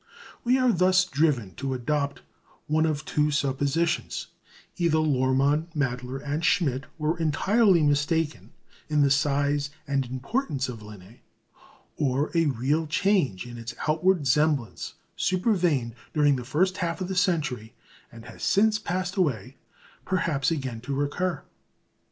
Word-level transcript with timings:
We 0.43 0.57
are 0.57 0.71
thus 0.71 1.05
driven 1.05 1.53
to 1.57 1.75
adopt 1.75 2.23
one 2.65 2.87
of 2.87 3.05
two 3.05 3.29
suppositions: 3.29 4.29
either 4.77 4.97
Lohrmann, 4.97 5.67
Mädler, 5.75 6.19
and 6.27 6.43
Schmidt 6.43 6.85
were 6.97 7.19
entirely 7.19 7.83
mistaken 7.83 8.51
in 8.89 9.03
the 9.03 9.11
size 9.11 9.69
and 9.87 10.03
importance 10.07 10.67
of 10.67 10.79
Linné, 10.81 11.19
or 11.97 12.31
a 12.33 12.47
real 12.47 12.87
change 12.87 13.45
in 13.45 13.59
its 13.59 13.75
outward 13.87 14.25
semblance 14.25 14.95
supervened 15.15 15.93
during 16.15 16.35
the 16.35 16.45
first 16.45 16.77
half 16.77 16.99
of 17.01 17.07
the 17.07 17.15
century, 17.15 17.75
and 18.11 18.25
has 18.25 18.41
since 18.41 18.79
passed 18.79 19.17
away, 19.17 19.57
perhaps 20.03 20.49
again 20.49 20.81
to 20.81 20.95
recur. 20.95 21.43